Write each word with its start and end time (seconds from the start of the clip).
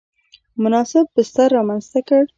مناسب 0.63 1.05
بستر 1.15 1.47
رامنځته 1.57 1.99
کړ. 2.07 2.21